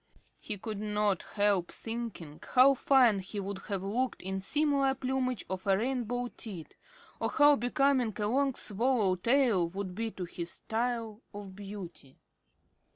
[0.39, 5.67] He could not help thinking how fine he would have looked in similar plumage of
[5.67, 6.75] a rainbow tint,
[7.19, 12.17] or how becoming a long swallow tail would be to his style of beauty.